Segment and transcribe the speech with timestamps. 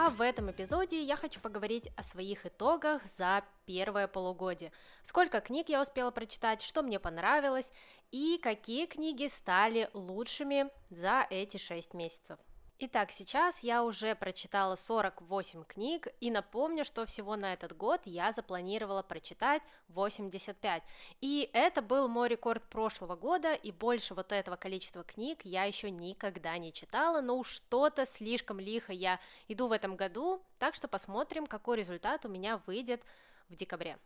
[0.00, 4.70] А в этом эпизоде я хочу поговорить о своих итогах за первое полугодие.
[5.02, 7.72] Сколько книг я успела прочитать, что мне понравилось
[8.12, 12.38] и какие книги стали лучшими за эти 6 месяцев.
[12.80, 18.30] Итак, сейчас я уже прочитала 48 книг и напомню, что всего на этот год я
[18.30, 20.84] запланировала прочитать 85.
[21.20, 25.90] И это был мой рекорд прошлого года, и больше вот этого количества книг я еще
[25.90, 30.86] никогда не читала, но уж что-то слишком лихо я иду в этом году, так что
[30.86, 33.02] посмотрим, какой результат у меня выйдет
[33.48, 33.98] в декабре.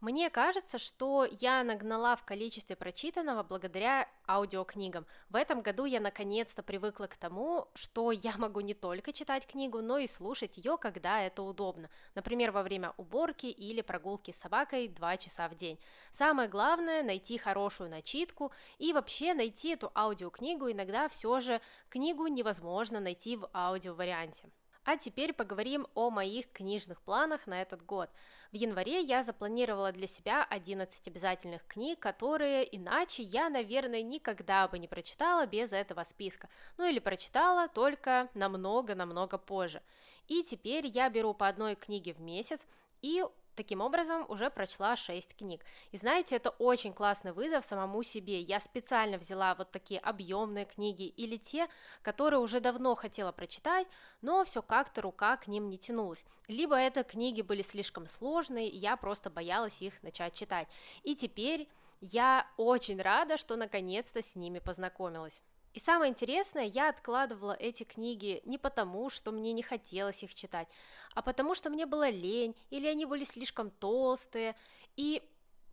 [0.00, 5.06] Мне кажется, что я нагнала в количестве прочитанного благодаря аудиокнигам.
[5.30, 9.80] В этом году я наконец-то привыкла к тому, что я могу не только читать книгу,
[9.80, 11.88] но и слушать ее, когда это удобно.
[12.14, 15.78] Например, во время уборки или прогулки с собакой 2 часа в день.
[16.10, 20.70] Самое главное найти хорошую начитку и вообще найти эту аудиокнигу.
[20.70, 24.50] Иногда все же книгу невозможно найти в аудиоварианте.
[24.86, 28.08] А теперь поговорим о моих книжных планах на этот год.
[28.52, 34.78] В январе я запланировала для себя 11 обязательных книг, которые иначе я, наверное, никогда бы
[34.78, 36.48] не прочитала без этого списка.
[36.78, 39.82] Ну или прочитала только намного-намного позже.
[40.28, 42.64] И теперь я беру по одной книге в месяц
[43.02, 43.24] и
[43.56, 45.64] Таким образом, уже прочла 6 книг.
[45.90, 48.42] И знаете, это очень классный вызов самому себе.
[48.42, 51.66] Я специально взяла вот такие объемные книги или те,
[52.02, 53.86] которые уже давно хотела прочитать,
[54.20, 56.22] но все как-то рука к ним не тянулась.
[56.48, 60.68] Либо это книги были слишком сложные, и я просто боялась их начать читать.
[61.02, 61.66] И теперь
[62.02, 65.42] я очень рада, что наконец-то с ними познакомилась.
[65.76, 70.68] И самое интересное, я откладывала эти книги не потому, что мне не хотелось их читать,
[71.14, 74.56] а потому что мне было лень, или они были слишком толстые,
[74.96, 75.22] и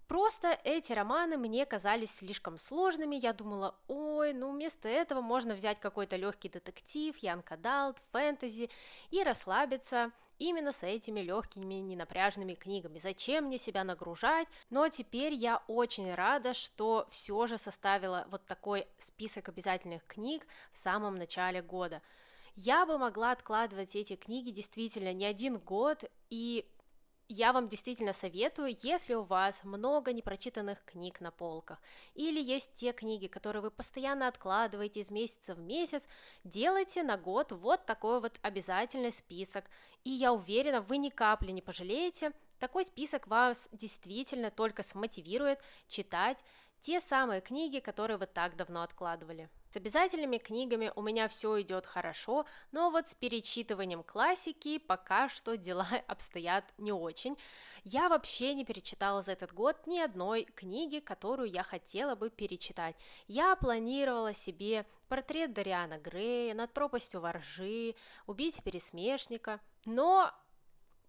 [0.09, 5.79] Просто эти романы мне казались слишком сложными, я думала, ой, ну вместо этого можно взять
[5.79, 8.69] какой-то легкий детектив, янка далт, фэнтези
[9.09, 10.11] и расслабиться
[10.43, 12.99] именно с этими легкими, ненапряжными книгами.
[12.99, 14.47] Зачем мне себя нагружать?
[14.69, 20.77] Но теперь я очень рада, что все же составила вот такой список обязательных книг в
[20.77, 22.01] самом начале года.
[22.55, 26.65] Я бы могла откладывать эти книги действительно не один год, и
[27.29, 31.79] я вам действительно советую, если у вас много непрочитанных книг на полках,
[32.13, 36.07] или есть те книги, которые вы постоянно откладываете из месяца в месяц,
[36.43, 39.65] делайте на год вот такой вот обязательный список,
[40.03, 46.43] и я уверена, вы ни капли не пожалеете, такой список вас действительно только смотивирует читать
[46.79, 49.49] те самые книги, которые вы так давно откладывали.
[49.73, 55.57] С обязательными книгами у меня все идет хорошо, но вот с перечитыванием классики пока что
[55.57, 57.35] дела обстоят не очень.
[57.83, 62.95] Я вообще не перечитала за этот год ни одной книги, которую я хотела бы перечитать.
[63.25, 67.95] Я планировала себе портрет Дариана Грея, над пропастью воржи,
[68.27, 70.31] убить пересмешника, но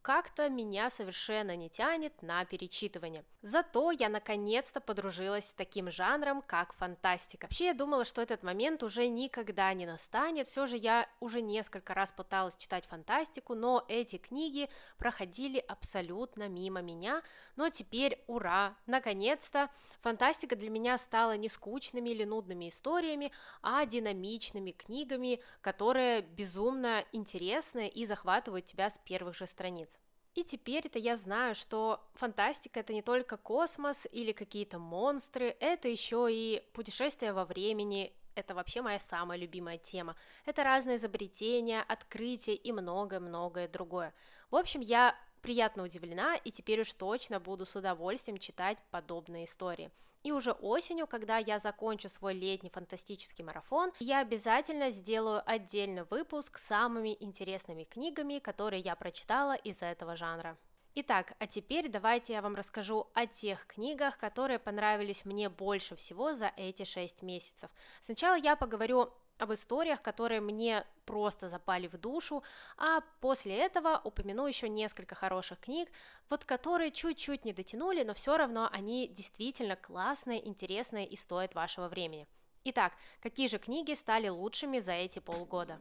[0.04, 3.24] как-то меня совершенно не тянет на перечитывание.
[3.40, 7.46] Зато я наконец-то подружилась с таким жанром, как фантастика.
[7.46, 11.94] Вообще я думала, что этот момент уже никогда не настанет, все же я уже несколько
[11.94, 17.22] раз пыталась читать фантастику, но эти книги проходили абсолютно мимо меня,
[17.56, 19.70] но теперь ура, наконец-то
[20.02, 23.32] фантастика для меня стала не скучными или нудными историями,
[23.62, 29.93] а динамичными книгами, которые безумно интересны и захватывают тебя с первых же страниц.
[30.34, 36.26] И теперь-то я знаю, что фантастика это не только космос или какие-то монстры, это еще
[36.28, 40.16] и путешествия во времени, это вообще моя самая любимая тема.
[40.44, 44.12] Это разные изобретения, открытия и многое-многое другое.
[44.50, 49.90] В общем, я приятно удивлена и теперь уж точно буду с удовольствием читать подобные истории.
[50.22, 56.56] И уже осенью, когда я закончу свой летний фантастический марафон, я обязательно сделаю отдельный выпуск
[56.56, 60.56] с самыми интересными книгами, которые я прочитала из этого жанра.
[60.94, 66.32] Итак, а теперь давайте я вам расскажу о тех книгах, которые понравились мне больше всего
[66.32, 67.68] за эти 6 месяцев.
[68.00, 72.42] Сначала я поговорю об историях, которые мне просто запали в душу,
[72.76, 75.88] а после этого упомяну еще несколько хороших книг,
[76.30, 81.88] вот которые чуть-чуть не дотянули, но все равно они действительно классные, интересные и стоят вашего
[81.88, 82.26] времени.
[82.64, 85.78] Итак, какие же книги стали лучшими за эти полгода?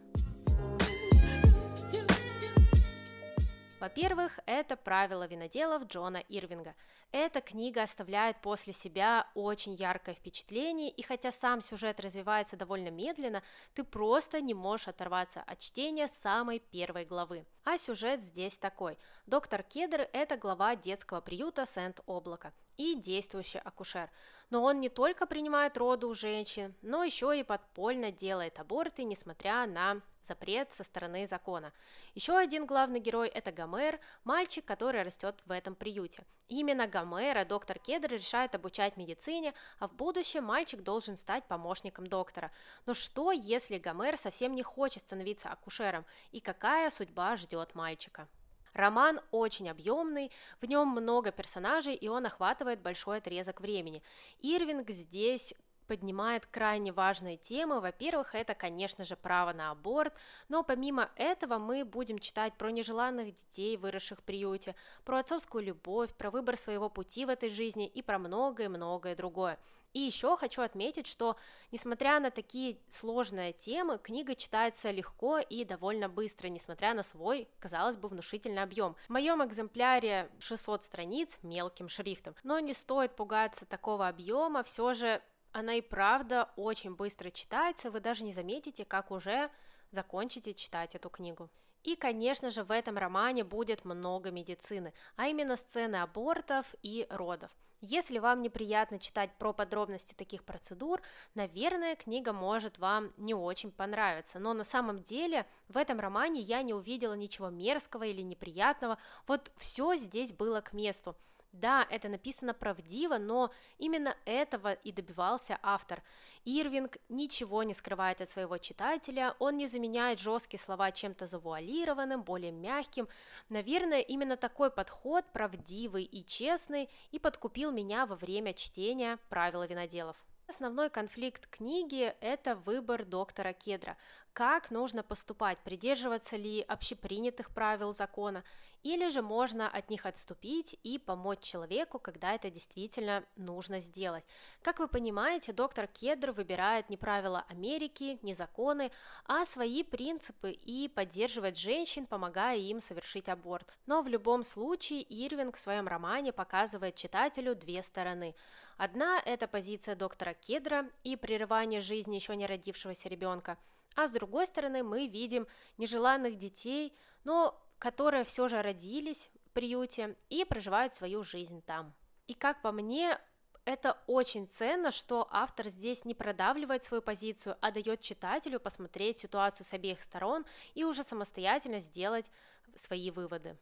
[3.83, 6.73] Во-первых, это «Правила виноделов» Джона Ирвинга.
[7.11, 13.43] Эта книга оставляет после себя очень яркое впечатление, и хотя сам сюжет развивается довольно медленно,
[13.73, 17.45] ты просто не можешь оторваться от чтения самой первой главы.
[17.65, 18.97] А сюжет здесь такой.
[19.25, 24.09] Доктор Кедр– это глава детского приюта Сент-Облако и действующий акушер.
[24.53, 29.65] Но он не только принимает роды у женщин, но еще и подпольно делает аборты, несмотря
[29.65, 31.73] на запрет со стороны закона.
[32.13, 36.23] Еще один главный герой– это Гомер, мальчик, который растет в этом приюте.
[36.49, 42.51] Именно Гомера доктор Кедр решает обучать медицине, а в будущем мальчик должен стать помощником доктора.
[42.85, 48.27] Но что, если Гомер совсем не хочет становиться акушером, и какая судьба ждет мальчика?
[48.73, 50.31] Роман очень объемный,
[50.61, 54.03] в нем много персонажей, и он охватывает большой отрезок времени.
[54.41, 55.53] Ирвинг здесь
[55.93, 57.79] поднимает крайне важные темы.
[57.79, 60.17] Во-первых, это, конечно же, право на аборт,
[60.49, 64.73] но помимо этого мы будем читать про нежеланных детей, выросших в приюте,
[65.05, 69.59] про отцовскую любовь, про выбор своего пути в этой жизни и про многое-многое другое.
[69.93, 71.37] И еще хочу отметить, что,
[71.71, 77.97] несмотря на такие сложные темы, книга читается легко и довольно быстро, несмотря на свой, казалось
[77.97, 78.95] бы, внушительный объем.
[79.05, 85.21] В моем экземпляре 600 страниц мелким шрифтом, но не стоит пугаться такого объема, все же
[85.53, 89.49] она и правда очень быстро читается, вы даже не заметите, как уже
[89.91, 91.49] закончите читать эту книгу.
[91.83, 97.51] И, конечно же, в этом романе будет много медицины, а именно сцены абортов и родов.
[97.85, 101.01] Если вам неприятно читать про подробности таких процедур,
[101.35, 104.39] наверное, книга может вам не очень понравиться.
[104.39, 108.97] Но на самом деле в этом романе я не увидела ничего мерзкого или неприятного.
[109.27, 111.17] Вот все здесь было к месту.
[111.53, 116.01] Да, это написано правдиво, но именно этого и добивался автор.
[116.45, 122.51] Ирвинг ничего не скрывает от своего читателя, он не заменяет жесткие слова чем-то завуалированным, более
[122.51, 123.07] мягким.
[123.49, 130.17] Наверное, именно такой подход, правдивый и честный, и подкупил меня во время чтения «Правила виноделов».
[130.45, 133.95] Основной конфликт книги– это выбор доктора Кедра.
[134.33, 138.43] Как нужно поступать, придерживаться ли общепринятых правил закона,
[138.83, 144.25] или же можно от них отступить и помочь человеку, когда это действительно нужно сделать.
[144.61, 148.91] Как вы понимаете, доктор Кедр выбирает не правила Америки, не законы,
[149.25, 153.73] а свои принципы и поддерживает женщин, помогая им совершить аборт.
[153.85, 158.35] Но в любом случае Ирвинг в своем романе показывает читателю две стороны.
[158.77, 163.57] Одна– это позиция доктора Кедра и прерывание жизни еще не родившегося ребенка,
[163.95, 165.47] а с другой стороны мы видим
[165.77, 166.93] нежеланных детей,
[167.23, 171.93] но которые все же родились в приюте и проживают свою жизнь там.
[172.27, 173.19] И как по мне,
[173.65, 179.65] это очень ценно, что автор здесь не продавливает свою позицию, а дает читателю посмотреть ситуацию
[179.65, 182.31] с обеих сторон и уже самостоятельно сделать
[182.75, 183.57] свои выводы.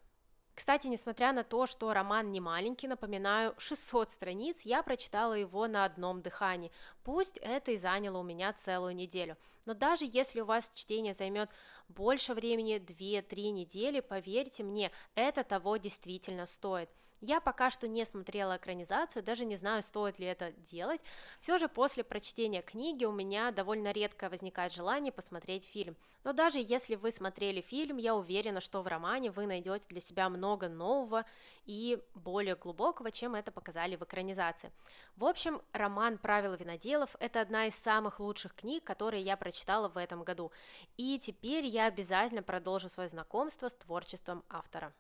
[0.53, 5.85] Кстати, несмотря на то, что роман не маленький, напоминаю, 600 страниц, я прочитала его на
[5.85, 6.71] одном дыхании.
[7.03, 9.37] Пусть это и заняло у меня целую неделю.
[9.65, 11.49] Но даже если у вас чтение займет
[11.87, 16.89] больше времени, 2-3 недели, поверьте мне, это того действительно стоит.
[17.21, 21.01] Я пока что не смотрела экранизацию, даже не знаю, стоит ли это делать.
[21.39, 25.95] Все же после прочтения книги у меня довольно редко возникает желание посмотреть фильм.
[26.23, 30.29] Но даже если вы смотрели фильм, я уверена, что в романе вы найдете для себя
[30.29, 31.23] много нового
[31.65, 34.71] и более глубокого, чем это показали в экранизации.
[35.15, 39.97] В общем, роман «Правила виноделов»— это одна из самых лучших книг, которые я прочитала в
[39.97, 40.51] этом году.
[40.97, 44.91] И теперь я обязательно продолжу свое знакомство с творчеством автора.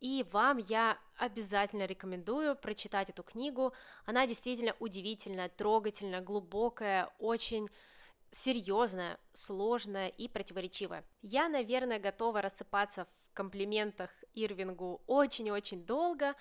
[0.00, 3.74] И вам я обязательно рекомендую прочитать эту книгу.
[4.06, 7.68] Она действительно удивительная, трогательная, глубокая, очень
[8.30, 11.04] серьезная, сложная и противоречивая.
[11.22, 16.34] Я, наверное, готова рассыпаться в комплиментах Ирвингу очень-очень долго.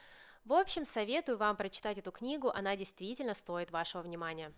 [0.45, 4.53] В общем, советую вам прочитать эту книгу, она действительно стоит вашего внимания.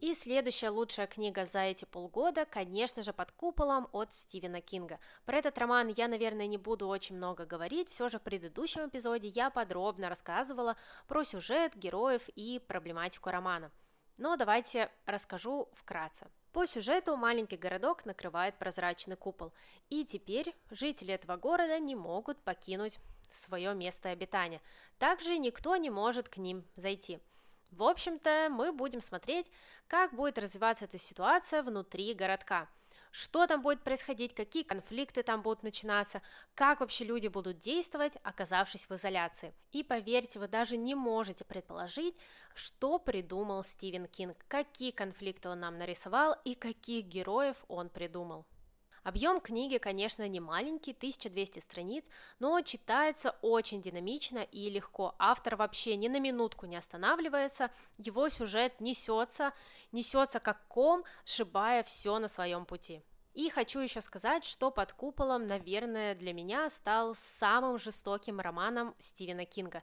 [0.00, 5.00] И следующая лучшая книга за эти полгода, конечно же, «Под куполом» от Стивена Кинга.
[5.24, 9.26] Про этот роман я, наверное, не буду очень много говорить, все же в предыдущем эпизоде
[9.26, 10.76] я подробно рассказывала
[11.08, 13.72] про сюжет, героев и проблематику романа.
[14.18, 16.28] Но давайте расскажу вкратце.
[16.52, 19.52] По сюжету маленький городок накрывает прозрачный купол,
[19.90, 23.00] и теперь жители этого города не могут покинуть
[23.32, 24.62] свое место обитания.
[25.00, 27.18] Также никто не может к ним зайти–
[27.70, 29.50] в общем-то, мы будем смотреть,
[29.86, 32.68] как будет развиваться эта ситуация внутри городка.
[33.10, 36.20] Что там будет происходить, какие конфликты там будут начинаться,
[36.54, 39.54] как вообще люди будут действовать, оказавшись в изоляции.
[39.72, 42.16] И поверьте, вы даже не можете предположить,
[42.54, 48.44] что придумал Стивен Кинг, какие конфликты он нам нарисовал и каких героев он придумал.
[49.08, 52.04] Объем книги, конечно, не маленький, 1200 страниц,
[52.40, 55.14] но читается очень динамично и легко.
[55.18, 59.54] Автор вообще ни на минутку не останавливается, его сюжет несется,
[59.92, 63.02] несется как ком, сшибая все на своем пути.
[63.32, 69.46] И хочу еще сказать, что «Под куполом», наверное, для меня стал самым жестоким романом Стивена
[69.46, 69.82] Кинга.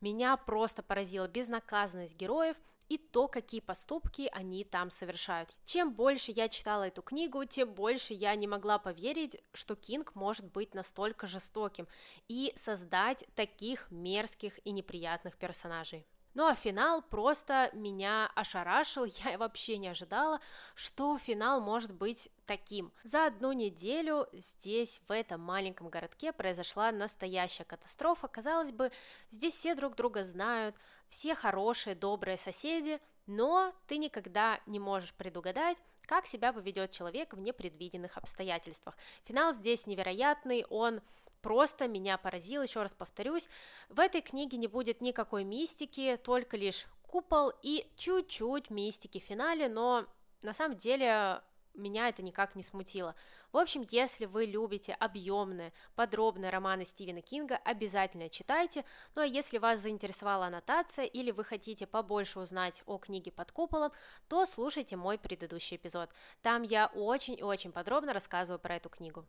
[0.00, 2.56] Меня просто поразила безнаказанность героев
[2.88, 5.50] и то, какие поступки они там совершают.
[5.64, 10.46] Чем больше я читала эту книгу, тем больше я не могла поверить, что Кинг может
[10.46, 11.86] быть настолько жестоким
[12.28, 16.06] и создать таких мерзких и неприятных персонажей.
[16.34, 20.40] Ну а финал просто меня ошарашил, я вообще не ожидала,
[20.74, 22.92] что финал может быть таким.
[23.04, 28.26] За одну неделю здесь, в этом маленьком городке, произошла настоящая катастрофа.
[28.26, 28.90] Казалось бы,
[29.30, 30.74] здесь все друг друга знают,
[31.08, 37.40] все хорошие, добрые соседи, но ты никогда не можешь предугадать, как себя поведет человек в
[37.40, 38.96] непредвиденных обстоятельствах.
[39.24, 41.00] Финал здесь невероятный, он
[41.44, 43.50] просто меня поразил, еще раз повторюсь.
[43.90, 49.68] В этой книге не будет никакой мистики, только лишь купол и чуть-чуть мистики в финале,
[49.68, 50.06] но
[50.42, 51.42] на самом деле
[51.74, 53.14] меня это никак не смутило.
[53.52, 58.82] В общем, если вы любите объемные, подробные романы Стивена Кинга, обязательно читайте.
[59.14, 63.92] Ну а если вас заинтересовала аннотация или вы хотите побольше узнать о книге под куполом,
[64.28, 66.08] то слушайте мой предыдущий эпизод.
[66.40, 69.26] Там я очень и очень подробно рассказываю про эту книгу.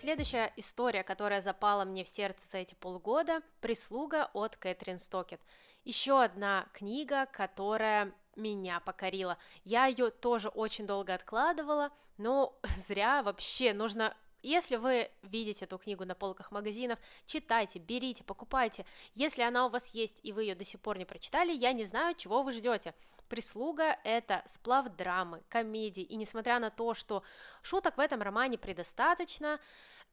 [0.00, 5.42] Следующая история, которая запала мне в сердце за эти полгода– «Прислуга» от Кэтрин Стокет.
[5.84, 9.36] Еще одна книга, которая меня покорила.
[9.62, 16.06] Я ее тоже очень долго откладывала, но зря вообще нужно если вы видите эту книгу
[16.06, 18.86] на полках магазинов, читайте, берите, покупайте.
[19.14, 21.84] Если она у вас есть и вы ее до сих пор не прочитали, я не
[21.84, 22.94] знаю, чего вы ждете.
[23.30, 27.22] Прислуга– это сплав драмы, комедии, и несмотря на то, что
[27.62, 29.60] шуток в этом романе предостаточно,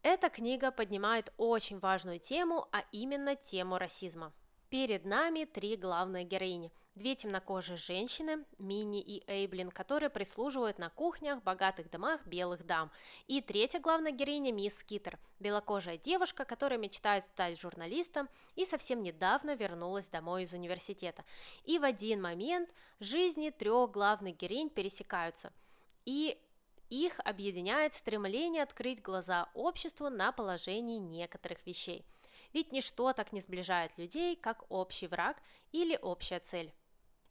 [0.04, 4.34] эта книга поднимает очень важную тему, а именно тему расизма.
[4.70, 6.74] Перед нами три главные героини.
[6.94, 12.92] Две темнокожие женщины, Мини и Эйблин, которые прислуживают на кухнях, богатых домах белых дам.
[13.28, 19.56] И третья главная героиня Мисс Скитер, белокожая девушка, которая мечтает стать журналистом и совсем недавно
[19.56, 21.24] вернулась домой из университета.
[21.64, 22.70] И в один момент
[23.00, 25.54] жизни трех главных героинь пересекаются.
[26.04, 26.38] И
[26.90, 32.04] их объединяет стремление открыть глаза обществу на положение некоторых вещей.
[32.54, 35.38] Ведь ничто так не сближает людей, как общий враг
[35.72, 36.74] или общая цель.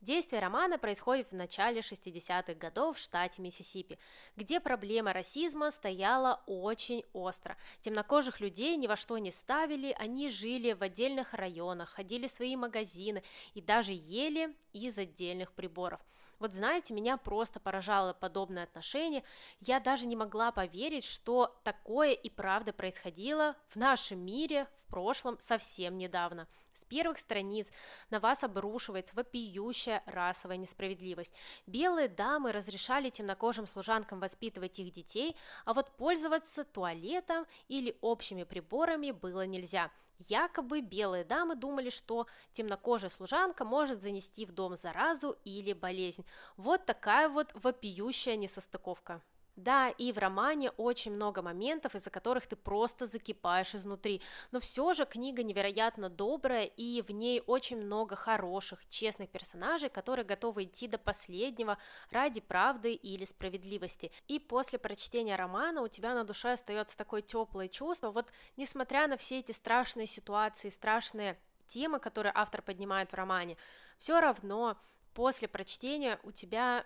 [0.03, 3.99] Действие романа происходит в начале 60-х годов в штате Миссисипи,
[4.37, 7.57] где проблема расизма стояла очень остро.
[7.81, 12.57] Темнокожих людей ни во что не ставили, они жили в отдельных районах, ходили в свои
[12.57, 13.23] магазины
[13.55, 16.01] и даже ели из отдельных приборов–
[16.39, 19.23] вот знаете, меня просто поражало подобное отношение.
[19.61, 25.39] Я даже не могла поверить, что такое и правда происходило в нашем мире в прошлом
[25.39, 26.47] совсем недавно.
[26.73, 27.71] С первых страниц
[28.11, 31.35] на вас обрушивается вопиющая расовая несправедливость.
[31.67, 39.11] Белые дамы разрешали темнокожим служанкам воспитывать их детей, а вот пользоваться туалетом или общими приборами
[39.11, 45.73] было нельзя– Якобы белые дамы думали, что темнокожая служанка может занести в дом заразу или
[45.73, 46.25] болезнь.
[46.57, 49.21] Вот такая вот вопиющая несостыковка.
[49.57, 54.21] Да, и в романе очень много моментов, из-за которых ты просто закипаешь изнутри,
[54.51, 60.27] но все же книга невероятно добрая, и в ней очень много хороших, честных персонажей, которые
[60.27, 61.79] готовы идти до последнего
[62.11, 64.13] ради правды или справедливости.
[64.29, 69.17] И после прочтения романа у тебя на душе остается такое теплое чувство, вот несмотря на
[69.17, 73.57] все эти страшные ситуации, страшные темы, которые автор поднимает в романе,
[73.99, 74.77] все равно
[75.15, 76.85] после прочтения у тебя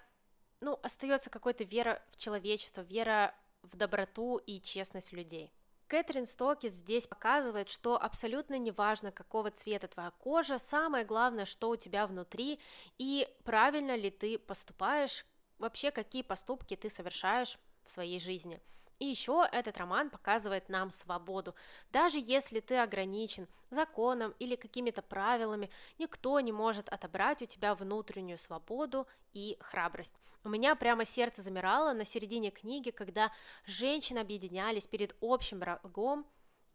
[0.61, 5.53] ну, остается какая-то вера в человечество, вера в доброту и честность людей.
[5.89, 11.77] Кэтрин Стокет здесь показывает, что абсолютно неважно, какого цвета твоя кожа, самое главное, что у
[11.77, 12.61] тебя внутри,
[12.97, 15.25] и правильно ли ты поступаешь,
[15.59, 18.61] вообще какие поступки ты совершаешь в своей жизни–
[19.01, 21.55] и еще этот роман показывает нам свободу.
[21.91, 28.39] Даже если ты ограничен законом или какими-то правилами, никто не может отобрать у тебя внутреннюю
[28.39, 30.15] свободу и храбрость.
[30.45, 33.33] У меня прямо сердце замирало на середине книги, когда
[33.65, 36.27] женщины объединялись перед общим врагом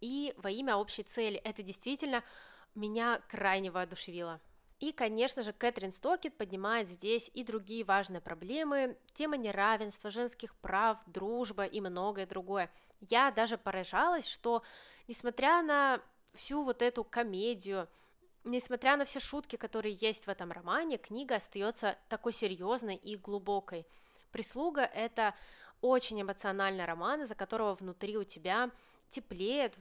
[0.02, 1.38] и во имя общей цели.
[1.38, 2.24] Это действительно
[2.74, 4.42] меня крайне воодушевило.
[4.80, 11.00] И, конечно же, Кэтрин Стокет поднимает здесь и другие важные проблемы, тема неравенства, женских прав,
[11.06, 12.70] дружба и многое другое.
[13.00, 14.64] Я даже поражалась, что,
[15.08, 16.02] несмотря на
[16.34, 17.88] всю вот эту комедию,
[18.48, 23.88] Несмотря на все шутки, которые есть в этом романе, книга остается такой серьезной и глубокой.
[24.32, 25.34] Прислуга– это
[25.82, 28.70] очень эмоциональный роман, из-за которого внутри у тебя
[29.10, 29.76] теплеет,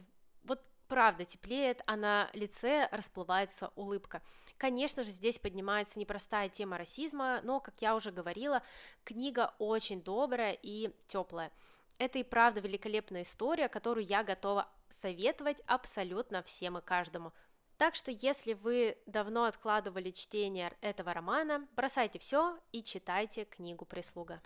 [0.45, 4.23] вот правда теплеет, а на лице расплывается улыбка.
[4.59, 8.63] Конечно же, здесь поднимается непростая тема расизма, но, как я уже говорила,
[9.05, 11.51] книга очень добрая и теплая.
[11.99, 17.33] Это и правда великолепная история, которую я готова советовать абсолютно всем и каждому.
[17.77, 24.41] Так что, если вы давно откладывали чтение этого романа, бросайте все и читайте книгу «Прислуга».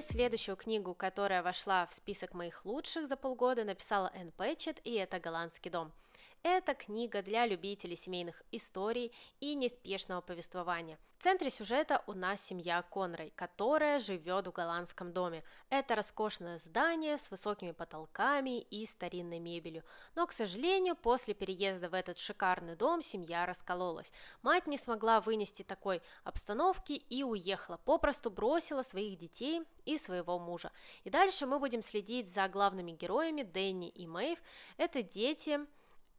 [0.00, 5.18] Следующую книгу, которая вошла в список моих лучших за полгода, написала Энн Пэтчет, и это
[5.18, 5.92] «Голландский дом».
[6.42, 10.98] Это книга для любителей семейных историй и неспешного повествования.
[11.18, 15.42] В центре сюжета у нас семья Конрой, которая живет в голландском доме.
[15.68, 19.82] Это роскошное здание с высокими потолками и старинной мебелью.
[20.14, 24.12] Но, к сожалению, после переезда в этот шикарный дом семья раскололась.
[24.42, 30.70] Мать не смогла вынести такой обстановки и уехала, попросту бросила своих детей и своего мужа.
[31.02, 34.38] И дальше мы будем следить за главными героями Дэнни и Мэйв.
[34.76, 35.58] Это дети,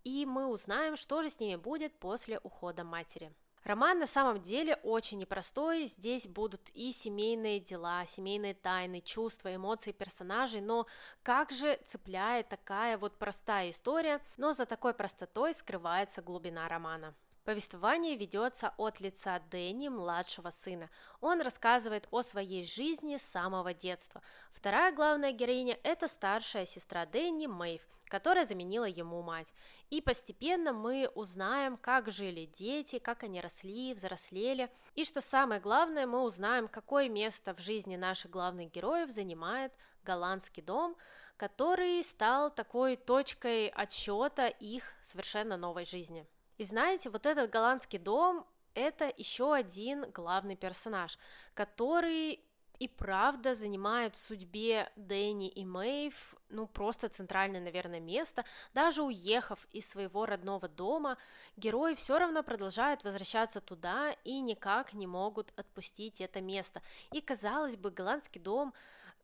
[0.04, 3.32] и мы узнаем, что же с ними будет после ухода матери.
[3.64, 9.92] Роман на самом деле очень непростой, здесь будут и семейные дела, семейные тайны, чувства, эмоции
[9.92, 10.88] персонажей, но
[11.24, 17.14] как же цепляет такая вот простая история, но за такой простотой скрывается глубина романа.
[17.50, 20.88] Повествование ведется от лица Дэнни, младшего сына.
[21.20, 24.22] Он рассказывает о своей жизни с самого детства.
[24.52, 29.52] Вторая главная героиня– это старшая сестра Дэнни, Мэйв, которая заменила ему мать.
[29.90, 34.70] И постепенно мы узнаем, как жили дети, как они росли, взрослели.
[34.94, 40.62] И что самое главное, мы узнаем, какое место в жизни наших главных героев занимает голландский
[40.62, 40.96] дом,
[41.36, 46.28] который стал такой точкой отсчета их совершенно новой жизни.
[46.60, 51.18] И знаете, вот этот голландский дом– это еще один главный персонаж,
[51.54, 52.42] который
[52.80, 58.44] и правда занимает в судьбе Дэнни и Мэйв, ну, просто центральное, наверное, место.
[58.74, 61.18] Даже уехав из своего родного дома,
[61.56, 66.82] герои все равно продолжают возвращаться туда и никак не могут отпустить это место.
[67.14, 68.74] И, казалось бы, голландский дом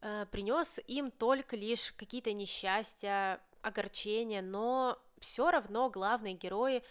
[0.02, 6.84] э, принес им только лишь какие-то несчастья, огорчения, но все равно главные герои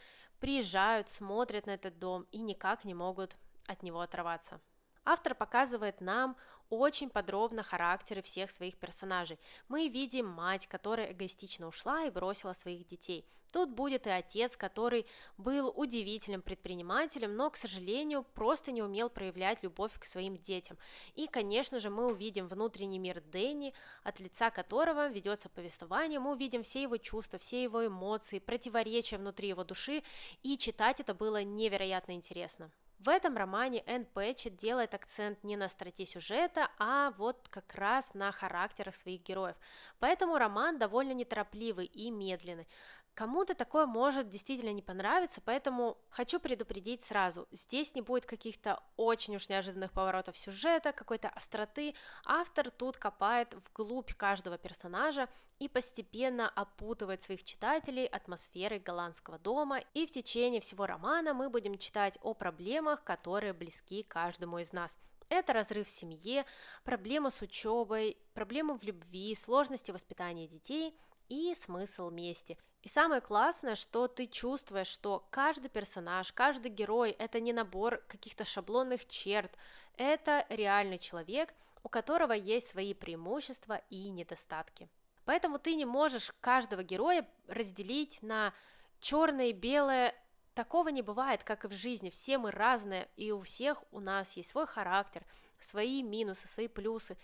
[0.44, 4.61] приезжают, смотрят на этот дом и никак не могут от него оторваться.
[5.07, 6.37] Автор показывает нам
[6.70, 9.38] очень подробно характеры всех своих персонажей.
[9.68, 13.27] Мы видим мать, которая эгоистично ушла и бросила своих детей.
[13.55, 15.07] Тут будет и отец, который
[15.38, 20.77] был удивительным предпринимателем, но, к сожалению, просто не умел проявлять любовь к своим детям.
[21.14, 23.72] И, конечно же, мы увидим внутренний мир Дэнни,
[24.03, 29.50] от лица которого ведется повествование, мы увидим все его чувства, все его эмоции, противоречия внутри
[29.50, 30.03] его души,
[30.42, 32.72] и читать это было невероятно интересно.
[33.04, 38.14] В этом романе Энн Пэтчет делает акцент не на остроте сюжета, а вот как раз
[38.14, 39.56] на характерах своих героев.
[39.98, 42.66] Поэтому роман довольно неторопливый и медленный.
[43.14, 49.37] Кому-то такое может действительно не понравиться, поэтому хочу предупредить сразу, здесь не будет каких-то очень
[49.37, 55.29] уж неожиданных поворотов сюжета, какой-то остроты, автор тут копает вглубь каждого персонажа
[55.61, 61.79] и постепенно опутывает своих читателей атмосферой голландского дома, и в течение всего романа мы будем
[61.79, 64.98] читать о проблемах, которые близки каждому из нас.
[65.29, 66.44] Это разрыв в семье,
[66.83, 70.98] проблемы с учебой, проблемы в любви, сложности воспитания детей
[71.29, 72.59] и смысл мести.
[72.84, 78.44] И самое классное, что ты чувствуешь, что каждый персонаж, каждый герой– это не набор каких-то
[78.44, 79.50] шаблонных черт,
[79.96, 84.90] это реальный человек, у которого есть свои преимущества и недостатки.
[85.24, 88.52] Поэтому ты не можешь каждого героя разделить на
[89.00, 90.14] черное и белое.
[90.52, 92.10] Такого не бывает, как и в жизни.
[92.10, 95.24] Все мы разные, и у всех у нас есть свой характер,
[95.58, 97.16] свои минусы, свои плюсы.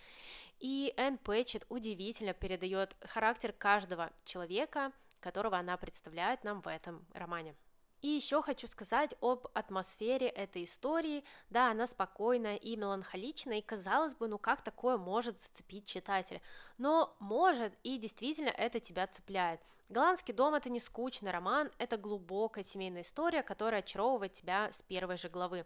[0.59, 4.91] И Энн Пэтчет удивительно передает характер каждого человека,
[5.21, 7.55] которого она представляет нам в этом романе.
[8.01, 11.23] И еще хочу сказать об атмосфере этой истории.
[11.51, 16.41] Да, она спокойная и меланхоличная, и казалось бы, ну как такое может зацепить читателя?
[16.79, 19.61] Но может, и действительно это тебя цепляет.
[19.89, 25.17] Голландский дом это не скучный роман, это глубокая семейная история, которая очаровывает тебя с первой
[25.17, 25.65] же главы.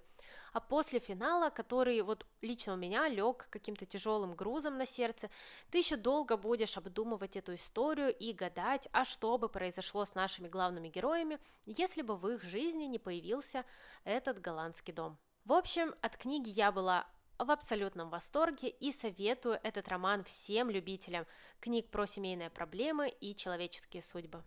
[0.56, 5.30] А после финала, который вот лично у меня лег каким-то тяжелым грузом на сердце,
[5.70, 10.48] ты еще долго будешь обдумывать эту историю и гадать, а что бы произошло с нашими
[10.48, 13.66] главными героями, если бы в их жизни не появился
[14.06, 15.18] этот голландский дом.
[15.44, 17.06] В общем, от книги я была
[17.38, 21.28] в абсолютном восторге и советую этот роман всем любителям
[21.60, 24.42] книг про семейные проблемы и человеческие судьбы.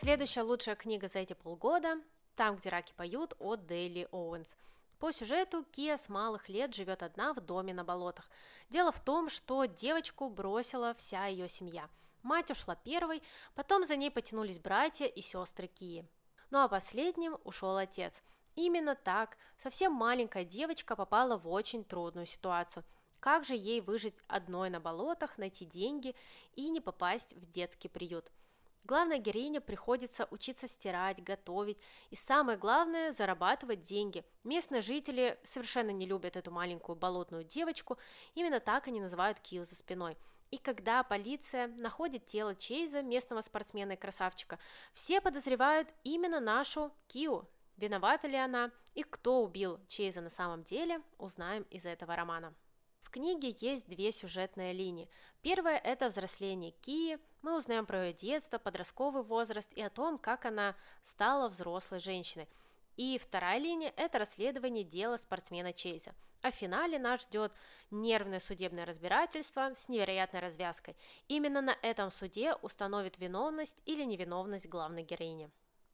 [0.00, 2.00] Следующая лучшая книга за эти полгода
[2.36, 4.54] «Там, где раки поют» от Дейли Оуэнс.
[5.00, 8.30] По сюжету Кия с малых лет живет одна в доме на болотах.
[8.70, 11.90] Дело в том, что девочку бросила вся ее семья.
[12.22, 13.24] Мать ушла первой,
[13.56, 16.06] потом за ней потянулись братья и сестры Кии.
[16.50, 18.22] Ну а последним ушел отец.
[18.54, 22.84] Именно так совсем маленькая девочка попала в очень трудную ситуацию.
[23.18, 26.14] Как же ей выжить одной на болотах, найти деньги
[26.52, 28.30] и не попасть в детский приют?
[28.84, 31.78] Главной героине приходится учиться стирать, готовить
[32.10, 34.24] и самое главное– зарабатывать деньги.
[34.44, 37.98] Местные жители совершенно не любят эту маленькую болотную девочку,
[38.34, 40.16] именно так они называют Кию за спиной.
[40.50, 44.58] И когда полиция находит тело Чейза, местного спортсмена и красавчика,
[44.94, 47.46] все подозревают именно нашу Кию.
[47.76, 52.54] Виновата ли она и кто убил Чейза на самом деле, узнаем из этого романа.
[53.08, 55.08] В книге есть две сюжетные линии.
[55.40, 57.18] Первая– это взросление Кии.
[57.40, 62.46] Мы узнаем про ее детство, подростковый возраст и о том, как она стала взрослой женщиной.
[62.98, 66.12] И вторая линия– это расследование дела спортсмена Чейза.
[66.42, 67.54] А в финале нас ждет
[67.90, 70.94] нервное судебное разбирательство с невероятной развязкой.
[71.28, 75.48] Именно на этом суде установит виновность или невиновность главной героини.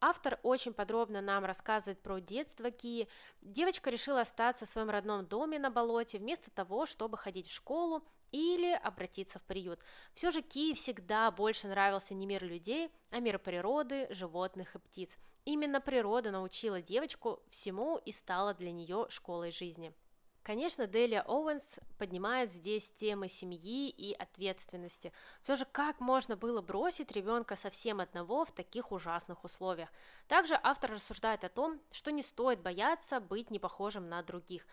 [0.06, 3.08] Автор очень подробно нам рассказывает про детство Кии.
[3.40, 8.04] Девочка решила остаться в своем родном доме на болоте вместо того, чтобы ходить в школу
[8.30, 9.80] или обратиться в приют.
[10.12, 15.16] Все же Кии всегда больше нравился не мир людей, а мир природы, животных и птиц.
[15.46, 19.94] Именно природа научила девочку всему и стала для нее школой жизни.
[20.44, 25.10] Конечно, Делия Оуэнс поднимает здесь темы семьи и ответственности.
[25.42, 29.88] Все же, как можно было бросить ребенка совсем одного в таких ужасных условиях?
[30.28, 34.66] Также автор рассуждает о том, что не стоит бояться быть не похожим на других.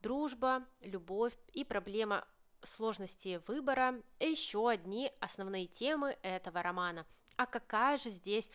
[0.00, 2.24] Дружба, любовь и проблема
[2.62, 7.04] сложности выбора– еще одни основные темы этого романа.
[7.36, 8.48] А какая же здесь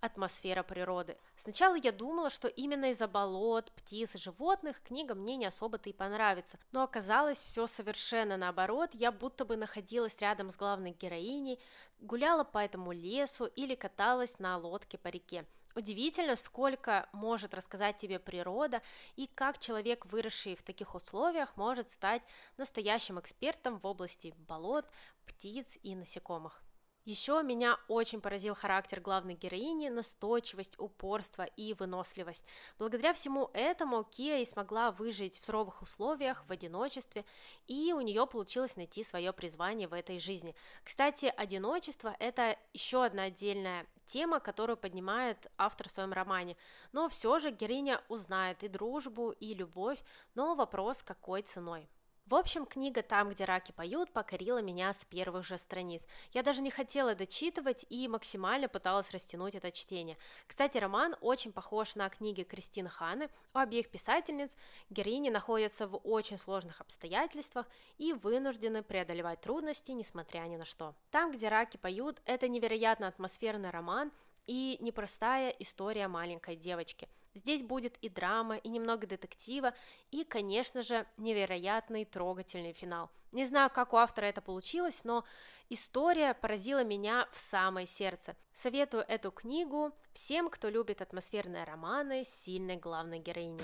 [0.00, 1.16] атмосфера природы.
[1.36, 5.92] Сначала я думала, что именно из-за болот, птиц и животных книга мне не особо-то и
[5.92, 11.60] понравится, но оказалось все совершенно наоборот, я будто бы находилась рядом с главной героиней,
[12.00, 15.44] гуляла по этому лесу или каталась на лодке по реке.
[15.74, 18.82] Удивительно, сколько может рассказать тебе природа
[19.16, 22.22] и как человек, выросший в таких условиях, может стать
[22.56, 24.86] настоящим экспертом в области болот,
[25.24, 26.62] птиц и насекомых.
[27.04, 32.46] Еще меня очень поразил характер главной героини, настойчивость, упорство и выносливость.
[32.78, 37.24] Благодаря всему этому Кия и смогла выжить в суровых условиях, в одиночестве,
[37.66, 40.54] и у нее получилось найти свое призвание в этой жизни.
[40.84, 46.56] Кстати, одиночество– это еще одна отдельная тема, которую поднимает автор в своем романе.
[46.92, 50.02] Но все же героиня узнает и дружбу, и любовь,
[50.34, 51.88] но вопрос, какой ценой.
[52.28, 56.02] В общем, книга «Там, где раки поют» покорила меня с первых же страниц.
[56.34, 60.18] Я даже не хотела дочитывать и максимально пыталась растянуть это чтение.
[60.46, 63.30] Кстати, роман очень похож на книги Кристины Ханы.
[63.54, 64.58] У обеих писательниц
[64.90, 70.94] героини находятся в очень сложных обстоятельствах и вынуждены преодолевать трудности, несмотря ни на что.
[71.10, 74.12] «Там, где раки поют»— это невероятно атмосферный роман,
[74.46, 77.08] и непростая история маленькой девочки.
[77.38, 79.72] Здесь будет и драма, и немного детектива,
[80.10, 83.10] и, конечно же, невероятный трогательный финал.
[83.30, 85.24] Не знаю, как у автора это получилось, но
[85.68, 88.34] история поразила меня в самое сердце.
[88.52, 93.62] Советую эту книгу всем, кто любит атмосферные романы с сильной главной героиней.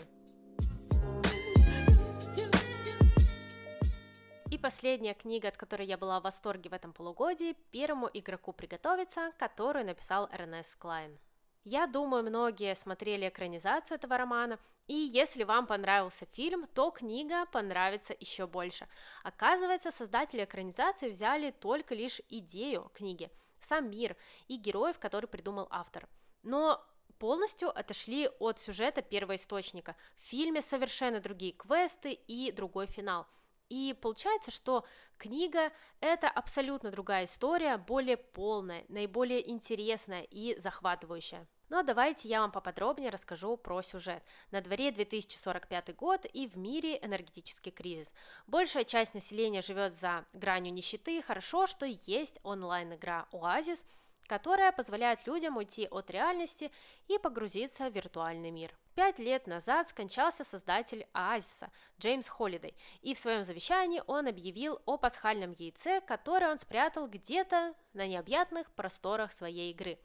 [4.53, 9.33] И последняя книга, от которой я была в восторге в этом полугодии, «Первому игроку приготовиться»,
[9.37, 11.19] которую написал Эрнест Клайн.
[11.65, 18.15] Я думаю, многие смотрели экранизацию этого романа, и если вам понравился фильм, то книга понравится
[18.21, 18.87] еще больше.
[19.23, 24.15] Оказывается, создатели экранизации взяли только лишь идею книги, сам мир
[24.47, 26.07] и героев, который придумал автор.
[26.43, 26.85] Но
[27.19, 29.97] полностью отошли от сюжета первоисточника.
[30.19, 33.27] В фильме совершенно другие квесты и другой финал–
[33.71, 34.85] и получается, что
[35.17, 41.47] книга– это абсолютно другая история, более полная, наиболее интересная и захватывающая.
[41.69, 44.23] Но давайте я вам поподробнее расскажу про сюжет.
[44.51, 48.13] На дворе 2045 год и в мире энергетический кризис.
[48.47, 51.23] Большая часть населения живет за гранью нищеты.
[51.23, 53.85] Хорошо, что есть онлайн-игра Оазис,
[54.27, 56.71] которая позволяет людям уйти от реальности
[57.09, 58.75] и погрузиться в виртуальный мир.
[58.95, 64.99] Пять лет назад скончался создатель Оазиса Джеймс Холлидей, и в своем завещании он объявил о
[64.99, 69.99] пасхальном яйце, которое он спрятал где-то на необъятных просторах своей игры.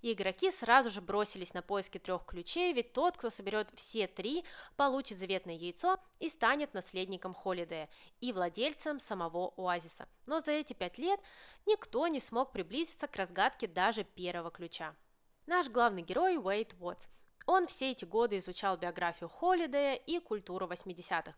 [0.00, 4.44] И игроки сразу же бросились на поиски трех ключей, ведь тот, кто соберет все три,
[4.76, 7.88] получит заветное яйцо и станет наследником Холлидея
[8.20, 10.06] и владельцем самого Оазиса.
[10.26, 11.18] Но за эти пять лет
[11.66, 14.94] никто не смог приблизиться к разгадке даже первого ключа.
[15.46, 17.08] Наш главный герой Уэйт Уотс–
[17.46, 21.34] он все эти годы изучал биографию Холидея и культуру 80-х.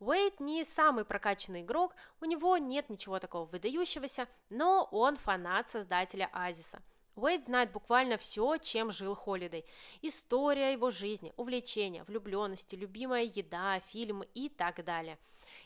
[0.00, 6.30] Уэйд не самый прокачанный игрок, у него нет ничего такого выдающегося, но он фанат создателя
[6.32, 6.80] Азиса.
[7.16, 9.64] Уэйд знает буквально все, чем жил Холидей.
[10.02, 15.18] История его жизни, увлечения, влюбленности, любимая еда, фильмы и так далее.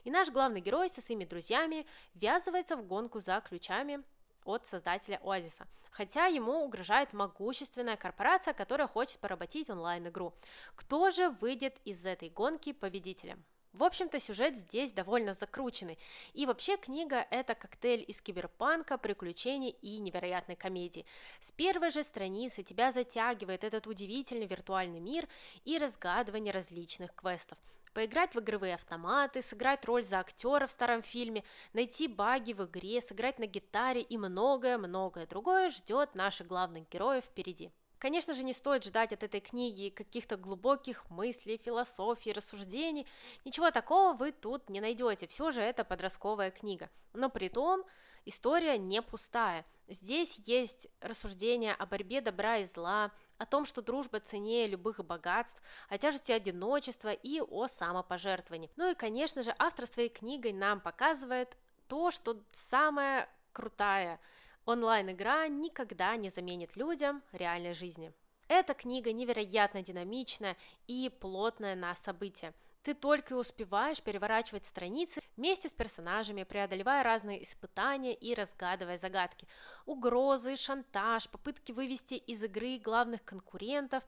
[0.05, 4.03] И наш главный герой со своими друзьями ввязывается в гонку за ключами
[4.44, 10.35] от создателя Оазиса, хотя ему угрожает могущественная корпорация, которая хочет поработить онлайн-игру.
[10.74, 13.44] Кто же выйдет из этой гонки победителем?
[13.72, 15.98] В общем-то, сюжет здесь довольно закрученный.
[16.35, 21.07] И вообще книга– это коктейль из киберпанка, приключений и невероятной комедии.
[21.40, 25.26] С первой же страницы тебя затягивает этот удивительный виртуальный мир
[25.64, 27.57] и разгадывание различных квестов
[27.92, 33.00] поиграть в игровые автоматы, сыграть роль за актера в старом фильме, найти баги в игре,
[33.00, 37.70] сыграть на гитаре и многое-многое другое ждет наших главных героев впереди.
[38.02, 43.07] Конечно же, не стоит ждать от этой книги каких-то глубоких мыслей, философий, рассуждений.
[43.44, 45.28] Ничего такого вы тут не найдете.
[45.28, 46.90] Все же это подростковая книга.
[47.12, 47.85] Но при том
[48.24, 49.64] история не пустая.
[49.87, 55.62] Здесь есть рассуждения о борьбе добра и зла, о том, что дружба ценнее любых богатств,
[55.88, 58.71] о тяжести одиночества и о самопожертвовании.
[58.77, 61.57] Ну и, конечно же, автор своей книгой нам показывает
[61.88, 64.21] то, что самое крутая
[64.64, 68.12] онлайн-игра никогда не заменит людям реальной жизни.
[68.49, 72.53] Эта книга невероятно динамичная и плотная на события.
[72.83, 79.47] Ты только и успеваешь переворачивать страницы вместе с персонажами, преодолевая разные испытания и разгадывая загадки.
[79.87, 84.03] Угрозы, шантаж, попытки вывести из игры главных конкурентов.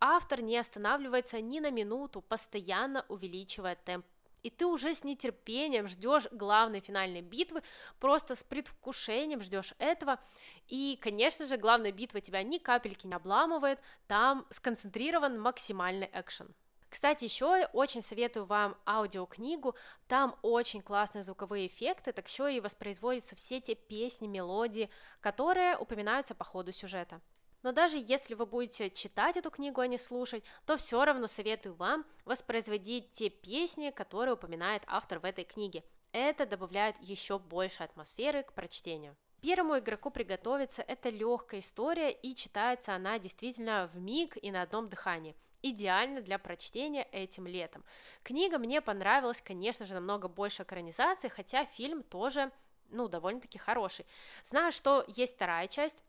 [0.00, 4.06] Автор не останавливается ни на минуту, постоянно увеличивая темп
[4.42, 7.64] и ты уже с нетерпением ждешь главной финальной битвы,
[7.98, 10.20] просто с предвкушением ждешь этого,
[10.68, 16.54] и, конечно же, главная битва тебя ни капельки не обламывает, там сконцентрирован максимальный экшен.
[16.88, 19.74] Кстати, еще очень советую вам аудиокнигу,
[20.06, 26.34] там очень классные звуковые эффекты, так еще и воспроизводятся все те песни, мелодии, которые упоминаются
[26.34, 27.20] по ходу сюжета.
[27.62, 31.74] Но даже если вы будете читать эту книгу, а не слушать, то все равно советую
[31.74, 35.82] вам воспроизводить те песни, которые упоминает автор в этой книге.
[36.12, 39.16] Это добавляет еще больше атмосферы к прочтению.
[39.42, 44.88] Первому игроку приготовиться– это легкая история, и читается она действительно в миг и на одном
[44.88, 47.84] дыхании– идеально для прочтения этим летом.
[48.22, 52.50] Книга мне понравилась, конечно же, намного больше экранизации, хотя фильм тоже,
[52.90, 54.06] ну, довольно-таки хороший.
[54.44, 56.02] Знаю, что есть вторая часть,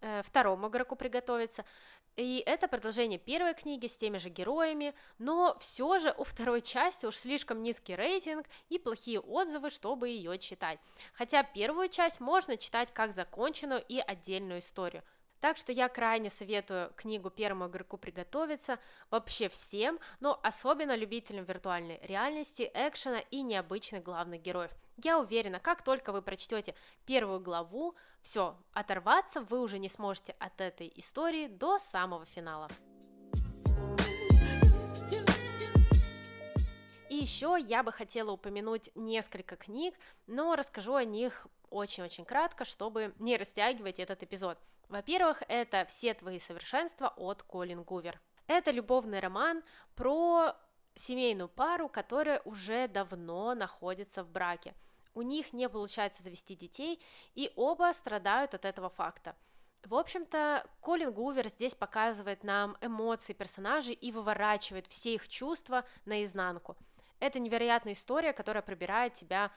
[0.00, 1.64] э, второму игроку приготовиться,
[2.16, 7.06] и это продолжение первой книги с теми же героями, но все же у второй части
[7.06, 10.80] уж слишком низкий рейтинг и плохие отзывы, чтобы ее читать.
[11.12, 15.04] Хотя первую часть можно читать как законченную и отдельную историю–
[15.40, 18.78] так что я крайне советую книгу первому игроку приготовиться
[19.10, 24.70] вообще всем, но особенно любителям виртуальной реальности, экшена и необычных главных героев.
[25.02, 26.74] Я уверена, как только вы прочтете
[27.06, 32.68] первую главу, все, оторваться вы уже не сможете от этой истории до самого финала.
[37.08, 39.94] И еще я бы хотела упомянуть несколько книг,
[40.26, 44.58] но расскажу о них очень-очень кратко, чтобы не растягивать этот эпизод.
[44.88, 48.20] Во-первых, это «Все твои совершенства» от Колин Гувер.
[48.46, 49.62] Это любовный роман
[49.94, 50.54] про
[50.94, 54.74] семейную пару, которая уже давно находится в браке.
[55.14, 57.02] У них не получается завести детей,
[57.34, 59.34] и оба страдают от этого факта.
[59.84, 66.76] В общем-то, Колин Гувер здесь показывает нам эмоции персонажей и выворачивает все их чувства наизнанку.
[67.20, 69.50] Это невероятная история, которая пробирает тебя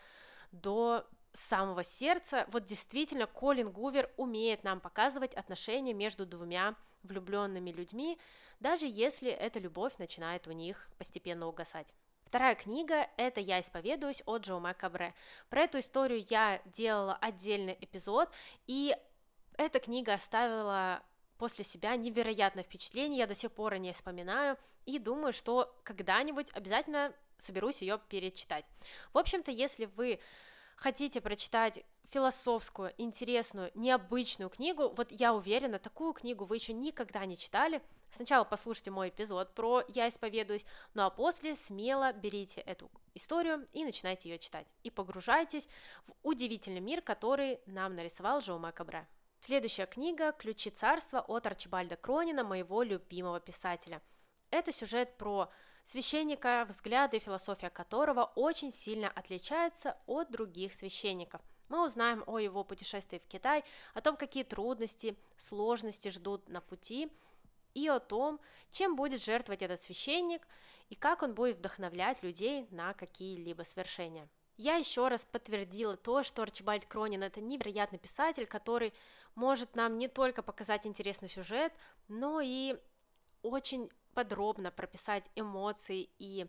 [0.52, 2.45] до самого сердца.
[2.50, 8.19] Вот действительно, Колин Гувер умеет нам показывать отношения между двумя влюбленными людьми,
[8.60, 11.95] даже если эта любовь начинает у них постепенно угасать.
[12.24, 15.13] Вторая книга– это «Я исповедуюсь» от Джо Макабре.
[15.50, 18.30] Про эту историю я делала отдельный эпизод,
[18.67, 18.95] и
[19.58, 21.04] эта книга оставила
[21.38, 26.52] после себя невероятное впечатление, я до сих пор о ней вспоминаю, и думаю, что когда-нибудь
[26.54, 28.65] обязательно соберусь ее перечитать.
[29.13, 30.19] В общем-то, если вы
[30.75, 37.38] хотите прочитать философскую, интересную, необычную книгу, вот я уверена, такую книгу вы еще никогда не
[37.38, 43.65] читали, сначала послушайте мой эпизод про «Я исповедуюсь», ну а после смело берите эту историю
[43.71, 44.67] и начинайте ее читать.
[44.84, 45.69] И погружайтесь
[46.08, 49.08] в удивительный мир, который нам нарисовал Жоума Кабре.
[49.39, 54.01] Следующая книга «Ключи царства» от Арчибальда Кронина, моего любимого писателя.
[54.51, 55.49] Это сюжет про
[55.91, 61.41] священника, взгляды и философия которого очень сильно отличаются от других священников.
[61.69, 67.12] Мы узнаем о его путешествии в Китай, о том, какие трудности, сложности ждут на пути,
[67.73, 70.47] и о том, чем будет жертвовать этот священник
[70.89, 74.27] и как он будет вдохновлять людей на какие-либо свершения.
[74.58, 78.93] Я еще раз подтвердила то, что Арчибальд Кронин это невероятный писатель, который
[79.36, 81.73] может нам не только показать интересный сюжет,
[82.10, 82.77] но и
[83.41, 86.47] очень подробно прописать эмоции и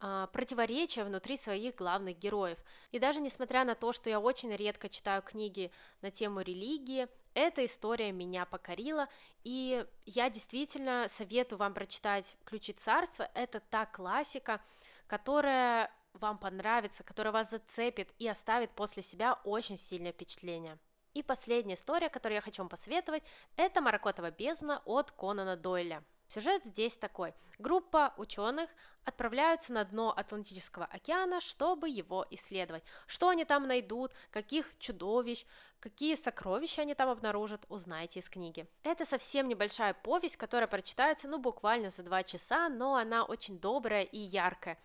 [0.00, 2.58] э, противоречия внутри своих главных героев.
[2.92, 5.70] И даже несмотря на то, что я очень редко читаю книги
[6.02, 9.08] на тему религии, эта история меня покорила,
[9.44, 13.30] и я действительно советую вам прочитать «Ключи царства».
[13.34, 14.60] Это та классика,
[15.06, 20.78] которая вам понравится, которая вас зацепит и оставит после себя очень сильное впечатление.
[21.14, 23.22] И последняя история, которую я хочу вам посоветовать,
[23.56, 26.04] это «Маракотова бездна» от Конана Дойля.
[26.28, 27.34] Сюжет здесь такой.
[27.58, 28.70] Группа ученых
[29.04, 32.84] отправляются на дно Атлантического океана, чтобы его исследовать.
[33.06, 35.46] Что они там найдут, каких чудовищ,
[35.80, 38.66] какие сокровища они там обнаружат, узнаете из книги.
[38.82, 44.02] Это совсем небольшая повесть, которая прочитается ну буквально за два часа, но она очень добрая
[44.02, 44.78] и яркая.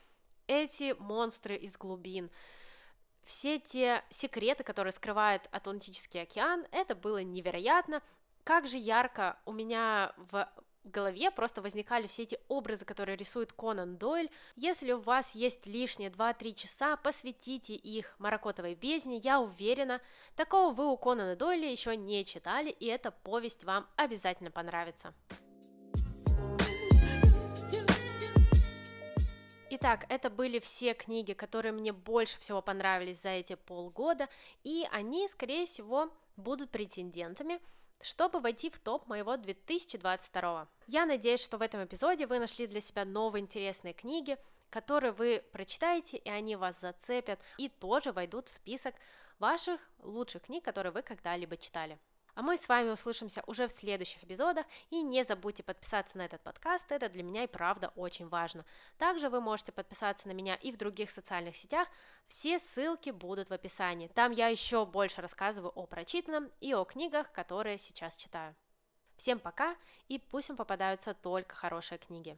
[0.47, 2.31] Эти монстры из глубин,
[3.23, 8.01] все те секреты, которые скрывает Атлантический океан, это было невероятно.
[8.45, 10.49] Как же ярко у меня в
[10.83, 14.29] в голове просто возникали все эти образы, которые рисует Конан Дойль.
[14.55, 20.01] Если у вас есть лишние 2-3 часа, посвятите их Маракотовой бездне, я уверена,
[20.35, 25.13] такого вы у Конана Дойля еще не читали, и эта повесть вам обязательно понравится.
[29.75, 34.29] Итак, это были все книги, которые мне больше всего понравились за эти полгода,
[34.63, 37.59] и они, скорее всего, будут претендентами
[38.03, 40.67] чтобы войти в топ моего 2022.
[40.87, 44.37] Я надеюсь, что в этом эпизоде вы нашли для себя новые интересные книги,
[44.69, 48.95] которые вы прочитаете, и они вас зацепят, и тоже войдут в список
[49.39, 51.97] ваших лучших книг, которые вы когда-либо читали.
[52.35, 56.41] А мы с вами услышимся уже в следующих эпизодах, и не забудьте подписаться на этот
[56.41, 58.65] подкаст, это для меня и правда очень важно.
[58.97, 61.87] Также вы можете подписаться на меня и в других социальных сетях,
[62.27, 64.07] все ссылки будут в описании.
[64.07, 68.55] Там я еще больше рассказываю о прочитанном и о книгах, которые сейчас читаю.
[69.15, 69.75] Всем пока,
[70.07, 72.37] и пусть им попадаются только хорошие книги.